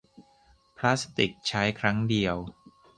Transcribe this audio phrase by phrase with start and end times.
[0.77, 2.35] พลาสติกใช้ครั้งเดียว